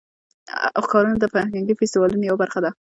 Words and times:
ښارونه 0.89 1.17
د 1.19 1.25
فرهنګي 1.33 1.73
فستیوالونو 1.79 2.23
یوه 2.29 2.39
برخه 2.43 2.59
ده. 2.63 2.71